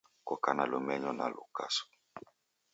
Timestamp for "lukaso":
1.33-1.83